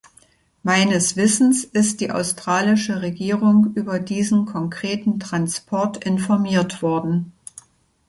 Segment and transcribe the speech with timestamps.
[0.63, 7.33] Meines Wissens ist die australische Regierung über diesen konkreten Transport informiert worden.